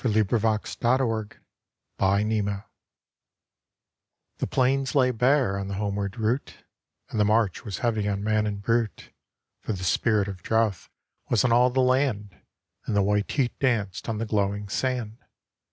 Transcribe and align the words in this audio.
THE 0.00 0.22
CATTLE 0.24 0.38
DOG'S 0.38 0.76
DEATH 0.76 2.62
The 4.38 4.46
plains 4.46 4.94
lay 4.94 5.10
bare 5.10 5.58
on 5.58 5.66
the 5.66 5.74
homeward 5.74 6.16
route, 6.16 6.54
And 7.10 7.18
the 7.18 7.24
march 7.24 7.64
was 7.64 7.78
heavy 7.78 8.06
on 8.06 8.22
man 8.22 8.46
and 8.46 8.62
brute; 8.62 9.10
For 9.62 9.72
the 9.72 9.82
Spirit 9.82 10.28
of 10.28 10.40
Drouth 10.44 10.88
was 11.28 11.42
on 11.44 11.50
all 11.50 11.70
the 11.70 11.80
land, 11.80 12.40
And 12.86 12.94
the 12.94 13.02
white 13.02 13.28
heat 13.32 13.58
danced 13.58 14.08
on 14.08 14.18
the 14.18 14.24
glowing 14.26 14.68
sand. 14.68 15.18